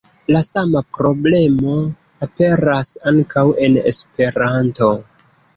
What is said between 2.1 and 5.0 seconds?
aperas ankaŭ en Esperanto.